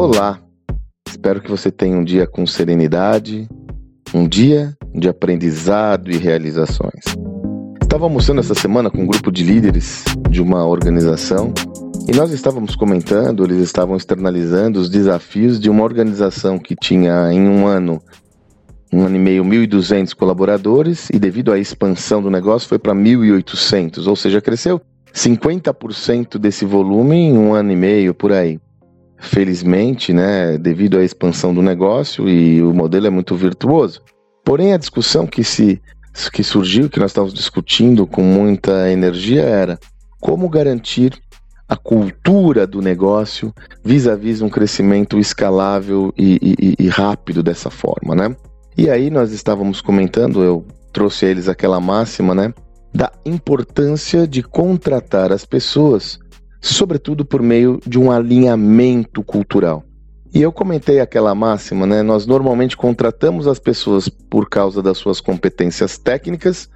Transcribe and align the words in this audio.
Olá! 0.00 0.40
Espero 1.06 1.42
que 1.42 1.50
você 1.50 1.70
tenha 1.70 1.94
um 1.94 2.02
dia 2.02 2.26
com 2.26 2.46
serenidade, 2.46 3.46
um 4.14 4.26
dia 4.26 4.74
de 4.94 5.10
aprendizado 5.10 6.10
e 6.10 6.16
realizações. 6.16 7.04
Estava 7.82 8.04
almoçando 8.06 8.40
essa 8.40 8.54
semana 8.54 8.90
com 8.90 9.02
um 9.02 9.06
grupo 9.06 9.30
de 9.30 9.44
líderes 9.44 10.02
de 10.30 10.40
uma 10.40 10.64
organização 10.64 11.52
e 12.08 12.16
nós 12.16 12.32
estávamos 12.32 12.74
comentando, 12.74 13.44
eles 13.44 13.58
estavam 13.58 13.94
externalizando 13.94 14.80
os 14.80 14.88
desafios 14.88 15.60
de 15.60 15.68
uma 15.68 15.84
organização 15.84 16.58
que 16.58 16.74
tinha 16.74 17.30
em 17.30 17.46
um 17.46 17.66
ano, 17.66 18.00
um 18.90 19.02
ano 19.02 19.16
e 19.16 19.18
meio, 19.18 19.44
1.200 19.44 20.14
colaboradores 20.14 21.10
e 21.10 21.18
devido 21.18 21.52
à 21.52 21.58
expansão 21.58 22.22
do 22.22 22.30
negócio 22.30 22.66
foi 22.66 22.78
para 22.78 22.94
1.800, 22.94 24.06
ou 24.06 24.16
seja, 24.16 24.40
cresceu 24.40 24.80
50% 25.12 26.38
desse 26.38 26.64
volume 26.64 27.16
em 27.16 27.36
um 27.36 27.52
ano 27.52 27.70
e 27.70 27.76
meio 27.76 28.14
por 28.14 28.32
aí 28.32 28.58
felizmente, 29.20 30.12
né, 30.12 30.56
devido 30.58 30.98
à 30.98 31.04
expansão 31.04 31.54
do 31.54 31.62
negócio 31.62 32.28
e 32.28 32.62
o 32.62 32.72
modelo 32.72 33.06
é 33.06 33.10
muito 33.10 33.36
virtuoso. 33.36 34.00
Porém, 34.44 34.72
a 34.72 34.78
discussão 34.78 35.26
que 35.26 35.44
se 35.44 35.80
que 36.32 36.42
surgiu, 36.42 36.90
que 36.90 36.98
nós 36.98 37.12
estávamos 37.12 37.32
discutindo 37.32 38.04
com 38.04 38.22
muita 38.22 38.90
energia 38.90 39.42
era 39.42 39.78
como 40.18 40.48
garantir 40.48 41.16
a 41.68 41.76
cultura 41.76 42.66
do 42.66 42.82
negócio 42.82 43.54
vis-à-vis 43.84 44.40
-vis 44.40 44.44
um 44.44 44.48
crescimento 44.48 45.18
escalável 45.18 46.12
e, 46.18 46.36
e, 46.42 46.84
e 46.84 46.88
rápido 46.88 47.44
dessa 47.44 47.70
forma, 47.70 48.14
né? 48.14 48.34
E 48.76 48.90
aí 48.90 49.08
nós 49.08 49.30
estávamos 49.30 49.80
comentando, 49.80 50.42
eu 50.42 50.66
trouxe 50.92 51.26
a 51.26 51.28
eles 51.28 51.48
aquela 51.48 51.78
máxima, 51.78 52.34
né, 52.34 52.52
da 52.92 53.12
importância 53.24 54.26
de 54.26 54.42
contratar 54.42 55.32
as 55.32 55.44
pessoas 55.44 56.18
sobretudo 56.60 57.24
por 57.24 57.42
meio 57.42 57.80
de 57.86 57.98
um 57.98 58.10
alinhamento 58.10 59.22
cultural. 59.22 59.84
E 60.32 60.40
eu 60.40 60.52
comentei 60.52 61.00
aquela 61.00 61.34
máxima, 61.34 61.86
né? 61.86 62.02
Nós 62.02 62.24
normalmente 62.24 62.76
contratamos 62.76 63.48
as 63.48 63.58
pessoas 63.58 64.08
por 64.08 64.48
causa 64.48 64.80
das 64.80 64.96
suas 64.96 65.20
competências 65.20 65.98
técnicas 65.98 66.68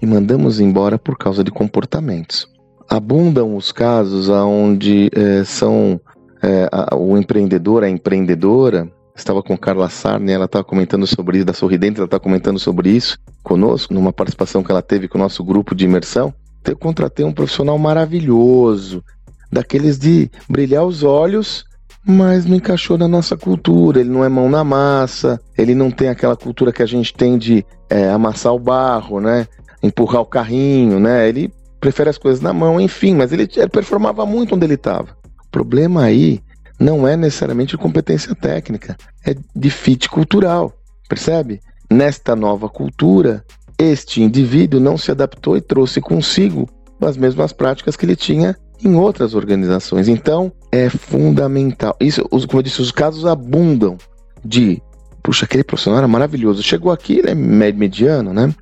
e 0.00 0.06
mandamos 0.06 0.58
embora 0.58 0.98
por 0.98 1.18
causa 1.18 1.44
de 1.44 1.50
comportamentos. 1.50 2.46
Abundam 2.88 3.56
os 3.56 3.72
casos 3.72 4.30
onde 4.30 5.10
é, 5.12 5.44
são 5.44 6.00
é, 6.42 6.66
a, 6.72 6.96
o 6.96 7.18
empreendedor, 7.18 7.84
a 7.84 7.90
empreendedora, 7.90 8.90
estava 9.14 9.42
com 9.42 9.58
Carla 9.58 9.90
Sarne, 9.90 10.32
ela 10.32 10.46
estava 10.46 10.64
comentando 10.64 11.06
sobre 11.06 11.38
isso, 11.38 11.46
da 11.46 11.52
Sorridente, 11.52 11.98
ela 11.98 12.06
estava 12.06 12.22
comentando 12.22 12.58
sobre 12.58 12.88
isso 12.90 13.18
conosco, 13.42 13.92
numa 13.92 14.12
participação 14.14 14.62
que 14.62 14.70
ela 14.70 14.80
teve 14.80 15.08
com 15.08 15.18
o 15.18 15.20
nosso 15.20 15.44
grupo 15.44 15.74
de 15.74 15.84
imersão 15.84 16.32
eu 16.70 16.76
contratei 16.76 17.24
um 17.24 17.32
profissional 17.32 17.78
maravilhoso, 17.78 19.02
daqueles 19.50 19.98
de 19.98 20.30
brilhar 20.48 20.84
os 20.84 21.02
olhos, 21.02 21.64
mas 22.04 22.44
não 22.44 22.56
encaixou 22.56 22.96
na 22.96 23.08
nossa 23.08 23.36
cultura. 23.36 24.00
Ele 24.00 24.10
não 24.10 24.24
é 24.24 24.28
mão 24.28 24.48
na 24.48 24.64
massa, 24.64 25.40
ele 25.56 25.74
não 25.74 25.90
tem 25.90 26.08
aquela 26.08 26.36
cultura 26.36 26.72
que 26.72 26.82
a 26.82 26.86
gente 26.86 27.12
tem 27.12 27.36
de 27.36 27.64
é, 27.90 28.08
amassar 28.10 28.54
o 28.54 28.58
barro, 28.58 29.20
né? 29.20 29.46
Empurrar 29.82 30.22
o 30.22 30.26
carrinho, 30.26 30.98
né? 30.98 31.28
Ele 31.28 31.52
prefere 31.80 32.10
as 32.10 32.18
coisas 32.18 32.40
na 32.40 32.52
mão, 32.52 32.80
enfim, 32.80 33.14
mas 33.14 33.32
ele, 33.32 33.48
ele 33.56 33.68
performava 33.68 34.26
muito 34.26 34.54
onde 34.54 34.64
ele 34.64 34.74
estava. 34.74 35.16
O 35.46 35.50
problema 35.50 36.02
aí 36.02 36.42
não 36.78 37.06
é 37.06 37.16
necessariamente 37.16 37.70
de 37.70 37.78
competência 37.78 38.34
técnica, 38.34 38.96
é 39.26 39.34
de 39.54 39.70
fit 39.70 40.08
cultural, 40.08 40.72
percebe? 41.08 41.60
Nesta 41.90 42.36
nova 42.36 42.68
cultura, 42.68 43.44
este 43.78 44.22
indivíduo 44.22 44.80
não 44.80 44.98
se 44.98 45.10
adaptou 45.10 45.56
e 45.56 45.60
trouxe 45.60 46.00
consigo 46.00 46.68
as 47.00 47.16
mesmas 47.16 47.52
práticas 47.52 47.96
que 47.96 48.04
ele 48.04 48.16
tinha 48.16 48.56
em 48.84 48.94
outras 48.94 49.34
organizações. 49.34 50.08
Então, 50.08 50.52
é 50.70 50.88
fundamental. 50.88 51.96
Isso, 52.00 52.22
como 52.28 52.58
eu 52.58 52.62
disse, 52.62 52.82
os 52.82 52.90
casos 52.90 53.24
abundam 53.24 53.96
de, 54.44 54.82
puxa, 55.22 55.44
aquele 55.44 55.64
profissional 55.64 55.98
era 55.98 56.08
maravilhoso. 56.08 56.62
Chegou 56.62 56.90
aqui, 56.90 57.18
ele 57.18 57.30
é 57.30 57.34
mediano, 57.34 58.32
né? 58.32 58.52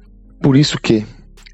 Por 0.40 0.56
isso 0.56 0.78
que 0.80 1.04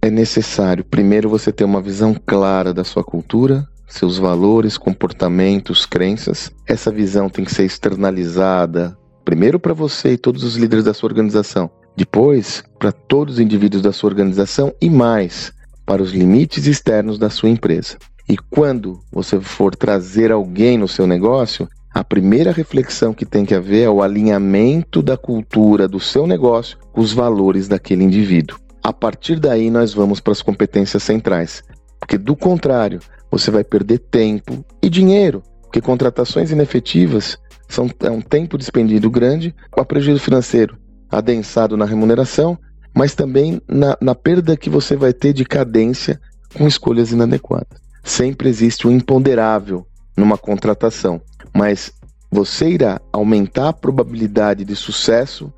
é 0.00 0.10
necessário, 0.10 0.84
primeiro, 0.84 1.28
você 1.28 1.52
ter 1.52 1.64
uma 1.64 1.80
visão 1.80 2.16
clara 2.26 2.74
da 2.74 2.82
sua 2.82 3.04
cultura, 3.04 3.66
seus 3.86 4.18
valores, 4.18 4.76
comportamentos, 4.76 5.86
crenças. 5.86 6.50
Essa 6.66 6.90
visão 6.90 7.28
tem 7.28 7.44
que 7.44 7.54
ser 7.54 7.64
externalizada, 7.64 8.96
primeiro 9.24 9.60
para 9.60 9.72
você 9.72 10.14
e 10.14 10.18
todos 10.18 10.42
os 10.42 10.56
líderes 10.56 10.84
da 10.84 10.92
sua 10.92 11.08
organização, 11.08 11.70
depois, 11.96 12.64
para 12.78 12.90
todos 12.90 13.34
os 13.34 13.40
indivíduos 13.40 13.82
da 13.82 13.92
sua 13.92 14.10
organização 14.10 14.72
e 14.80 14.88
mais, 14.88 15.52
para 15.84 16.02
os 16.02 16.12
limites 16.12 16.66
externos 16.66 17.18
da 17.18 17.28
sua 17.28 17.50
empresa. 17.50 17.98
E 18.28 18.36
quando 18.36 19.00
você 19.12 19.40
for 19.40 19.74
trazer 19.74 20.32
alguém 20.32 20.78
no 20.78 20.88
seu 20.88 21.06
negócio, 21.06 21.68
a 21.92 22.02
primeira 22.02 22.50
reflexão 22.50 23.12
que 23.12 23.26
tem 23.26 23.44
que 23.44 23.54
haver 23.54 23.82
é 23.82 23.90
o 23.90 24.02
alinhamento 24.02 25.02
da 25.02 25.16
cultura 25.16 25.86
do 25.86 26.00
seu 26.00 26.26
negócio 26.26 26.78
com 26.92 27.00
os 27.02 27.12
valores 27.12 27.68
daquele 27.68 28.04
indivíduo. 28.04 28.58
A 28.82 28.92
partir 28.92 29.38
daí, 29.38 29.70
nós 29.70 29.92
vamos 29.92 30.18
para 30.18 30.32
as 30.32 30.40
competências 30.40 31.02
centrais. 31.02 31.62
Porque, 32.00 32.16
do 32.16 32.34
contrário, 32.34 33.00
você 33.30 33.50
vai 33.50 33.62
perder 33.62 33.98
tempo 33.98 34.64
e 34.82 34.88
dinheiro. 34.88 35.42
Porque 35.62 35.80
contratações 35.80 36.50
inefetivas 36.50 37.38
são, 37.68 37.88
é 38.00 38.10
um 38.10 38.20
tempo 38.20 38.56
despendido 38.56 39.10
grande 39.10 39.54
com 39.70 39.84
prejuízo 39.84 40.20
financeiro 40.20 40.81
adensado 41.12 41.76
na 41.76 41.84
remuneração, 41.84 42.58
mas 42.94 43.14
também 43.14 43.60
na, 43.68 43.96
na 44.00 44.14
perda 44.14 44.56
que 44.56 44.70
você 44.70 44.96
vai 44.96 45.12
ter 45.12 45.32
de 45.32 45.44
cadência 45.44 46.20
com 46.54 46.66
escolhas 46.66 47.12
inadequadas. 47.12 47.80
Sempre 48.02 48.48
existe 48.48 48.86
um 48.86 48.90
imponderável 48.90 49.86
numa 50.16 50.36
contratação, 50.36 51.20
mas 51.54 51.92
você 52.30 52.70
irá 52.70 53.00
aumentar 53.12 53.68
a 53.68 53.72
probabilidade 53.72 54.64
de 54.64 54.74
sucesso 54.74 55.52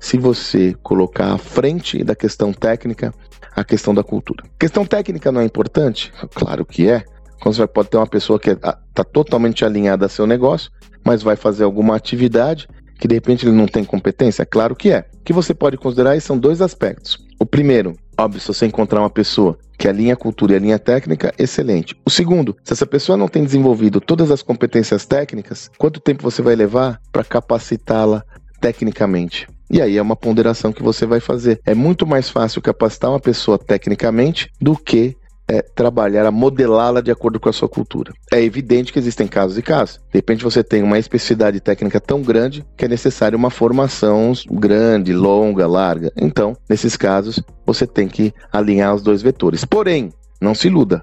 se 0.00 0.16
você 0.16 0.74
colocar 0.82 1.32
à 1.32 1.38
frente 1.38 2.02
da 2.02 2.14
questão 2.14 2.52
técnica 2.52 3.12
a 3.54 3.64
questão 3.64 3.92
da 3.92 4.02
cultura. 4.02 4.44
Questão 4.58 4.86
técnica 4.86 5.30
não 5.30 5.40
é 5.40 5.44
importante? 5.44 6.12
Claro 6.34 6.64
que 6.64 6.88
é. 6.88 7.04
Quando 7.40 7.56
você 7.56 7.66
pode 7.66 7.88
ter 7.88 7.96
uma 7.96 8.06
pessoa 8.06 8.38
que 8.38 8.50
está 8.50 8.78
é, 8.98 9.04
totalmente 9.04 9.64
alinhada 9.64 10.06
a 10.06 10.08
seu 10.08 10.26
negócio, 10.26 10.70
mas 11.04 11.22
vai 11.22 11.36
fazer 11.36 11.64
alguma 11.64 11.96
atividade 11.96 12.68
que 13.00 13.08
de 13.08 13.14
repente 13.14 13.46
ele 13.46 13.56
não 13.56 13.66
tem 13.66 13.82
competência? 13.82 14.44
Claro 14.44 14.76
que 14.76 14.92
é. 14.92 15.06
O 15.14 15.24
que 15.24 15.32
você 15.32 15.54
pode 15.54 15.78
considerar 15.78 16.20
são 16.20 16.38
dois 16.38 16.60
aspectos. 16.60 17.18
O 17.38 17.46
primeiro, 17.46 17.96
óbvio, 18.18 18.40
se 18.40 18.48
você 18.48 18.66
encontrar 18.66 19.00
uma 19.00 19.10
pessoa 19.10 19.58
que 19.78 19.88
alinha 19.88 20.12
a 20.12 20.16
cultura 20.16 20.52
e 20.52 20.56
a 20.56 20.58
linha 20.58 20.78
técnica, 20.78 21.32
excelente. 21.38 21.96
O 22.04 22.10
segundo, 22.10 22.54
se 22.62 22.74
essa 22.74 22.86
pessoa 22.86 23.16
não 23.16 23.26
tem 23.26 23.42
desenvolvido 23.42 23.98
todas 23.98 24.30
as 24.30 24.42
competências 24.42 25.06
técnicas, 25.06 25.70
quanto 25.78 25.98
tempo 25.98 26.22
você 26.22 26.42
vai 26.42 26.54
levar 26.54 27.00
para 27.10 27.24
capacitá-la 27.24 28.22
tecnicamente? 28.60 29.48
E 29.70 29.80
aí 29.80 29.96
é 29.96 30.02
uma 30.02 30.16
ponderação 30.16 30.72
que 30.72 30.82
você 30.82 31.06
vai 31.06 31.20
fazer. 31.20 31.60
É 31.64 31.74
muito 31.74 32.06
mais 32.06 32.28
fácil 32.28 32.60
capacitar 32.60 33.10
uma 33.10 33.20
pessoa 33.20 33.56
tecnicamente 33.56 34.50
do 34.60 34.76
que 34.76 35.16
é, 35.50 35.62
trabalhar 35.62 36.24
a 36.24 36.30
modelá-la 36.30 37.00
de 37.00 37.10
acordo 37.10 37.40
com 37.40 37.48
a 37.48 37.52
sua 37.52 37.68
cultura. 37.68 38.12
É 38.32 38.40
evidente 38.40 38.92
que 38.92 39.00
existem 39.00 39.26
casos 39.26 39.58
e 39.58 39.62
casos. 39.62 39.96
De 39.96 40.18
repente 40.18 40.44
você 40.44 40.62
tem 40.62 40.80
uma 40.80 40.96
especificidade 40.96 41.58
técnica 41.58 42.00
tão 42.00 42.22
grande 42.22 42.64
que 42.76 42.84
é 42.84 42.88
necessária 42.88 43.36
uma 43.36 43.50
formação 43.50 44.32
grande, 44.48 45.12
longa, 45.12 45.66
larga. 45.66 46.12
Então, 46.16 46.56
nesses 46.68 46.96
casos, 46.96 47.42
você 47.66 47.84
tem 47.84 48.06
que 48.06 48.32
alinhar 48.52 48.94
os 48.94 49.02
dois 49.02 49.22
vetores. 49.22 49.64
Porém, 49.64 50.12
não 50.40 50.54
se 50.54 50.68
iluda. 50.68 51.02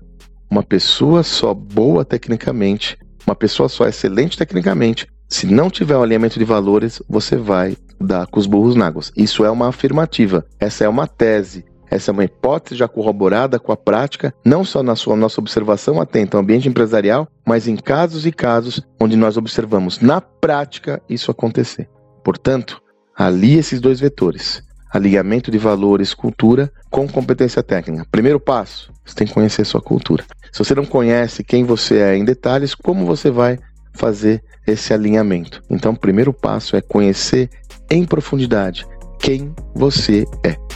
Uma 0.50 0.64
pessoa 0.64 1.24
só 1.24 1.54
boa 1.54 2.06
tecnicamente, 2.06 2.98
uma 3.26 3.36
pessoa 3.36 3.68
só 3.68 3.86
excelente 3.86 4.38
tecnicamente, 4.38 5.08
se 5.28 5.46
não 5.46 5.70
tiver 5.70 5.98
um 5.98 6.04
alinhamento 6.04 6.40
de 6.40 6.46
valores, 6.46 7.02
você 7.10 7.36
vai 7.36 7.76
dar 8.00 8.28
com 8.28 8.40
os 8.40 8.46
burros 8.46 8.78
na 8.78 8.88
água. 8.88 9.04
Isso 9.18 9.44
é 9.44 9.52
uma 9.52 9.68
afirmativa. 9.68 10.46
Essa 10.58 10.86
é 10.86 10.90
uma 10.90 11.06
tese. 11.06 11.66
Essa 11.90 12.12
é 12.12 12.14
uma 12.14 12.24
hipótese 12.24 12.76
já 12.76 12.88
corroborada 12.88 13.60
com 13.60 13.72
a 13.72 13.78
prática, 13.78 14.34
não 14.46 14.64
só 14.64 14.84
na 14.84 14.96
sua 14.96 15.16
nossa 15.16 15.40
observação 15.40 16.02
atenta 16.02 16.38
ao 16.38 16.44
ambiente 16.44 16.68
empresarial, 16.68 17.28
mas 17.46 17.68
em 17.68 17.76
casos 17.76 18.26
e 18.26 18.32
casos 18.32 18.82
onde 19.00 19.16
nós 19.16 19.38
observamos 19.38 20.00
na 20.00 20.20
prática 20.20 21.02
isso 21.10 21.32
acontecer. 21.32 21.90
Portanto, 22.24 22.82
alie 23.16 23.58
esses 23.58 23.80
dois 23.80 24.00
vetores: 24.00 24.62
alinhamento 24.92 25.50
de 25.50 25.58
valores, 25.58 26.14
cultura, 26.14 26.72
com 26.90 27.08
competência 27.08 27.64
técnica. 27.64 28.06
Primeiro 28.12 28.40
passo: 28.40 28.92
você 29.06 29.16
tem 29.16 29.28
que 29.28 29.34
conhecer 29.34 29.66
sua 29.66 29.82
cultura. 29.82 30.26
Se 30.52 30.60
você 30.60 30.76
não 30.76 30.86
conhece 30.86 31.44
quem 31.44 31.64
você 31.64 32.00
é 32.00 32.18
em 32.18 32.26
detalhes, 32.26 32.76
como 32.76 33.06
você 33.06 33.32
vai 33.32 33.58
fazer 33.94 34.44
esse 34.66 34.94
alinhamento? 34.94 35.64
Então, 35.70 35.94
o 35.94 36.00
primeiro 36.00 36.34
passo 36.34 36.76
é 36.76 36.82
conhecer 36.82 37.50
em 37.90 38.06
profundidade 38.06 38.86
quem 39.20 39.54
você 39.74 40.26
é 40.44 40.67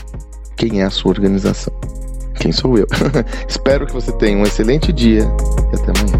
quem 0.68 0.80
é 0.80 0.84
a 0.84 0.90
sua 0.90 1.10
organização. 1.10 1.72
Quem 2.36 2.52
sou 2.52 2.78
eu? 2.78 2.86
Espero 3.48 3.84
que 3.84 3.92
você 3.92 4.12
tenha 4.12 4.38
um 4.38 4.44
excelente 4.44 4.92
dia 4.92 5.22
e 5.72 5.76
até 5.76 5.90
amanhã. 5.90 6.18